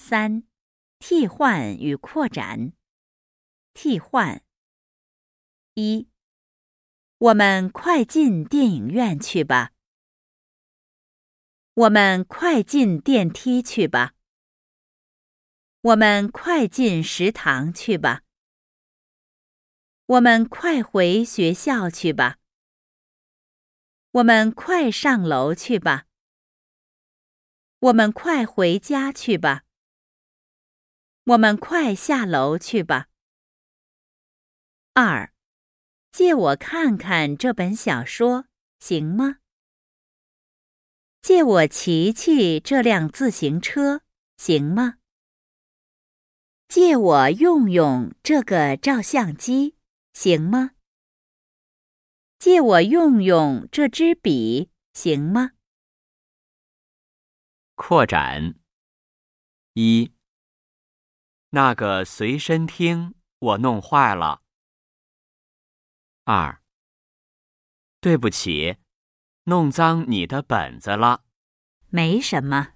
[0.00, 0.44] 三、
[1.00, 2.72] 替换与扩展。
[3.74, 4.42] 替换。
[5.74, 6.08] 一、
[7.18, 9.72] 我们快进电影院去吧。
[11.74, 14.14] 我们快进电梯去吧。
[15.80, 18.22] 我们快进食堂去吧。
[20.06, 22.38] 我们快回学校去吧。
[24.12, 26.06] 我们快上楼去吧。
[27.80, 29.67] 我们快回家去吧。
[31.28, 33.08] 我们快下楼去吧。
[34.94, 35.30] 二，
[36.10, 38.46] 借我看看这本小说，
[38.80, 39.40] 行吗？
[41.20, 44.00] 借我骑骑这辆自行车，
[44.38, 45.00] 行吗？
[46.66, 49.76] 借我用用这个照相机，
[50.14, 50.70] 行吗？
[52.38, 55.50] 借我用用这支笔，行吗？
[57.74, 58.54] 扩展。
[59.74, 60.10] 一，
[61.50, 64.42] 那个随身听我弄坏了。
[66.24, 66.60] 二，
[68.00, 68.76] 对不起，
[69.44, 71.24] 弄脏你的本子了。
[71.88, 72.74] 没什么。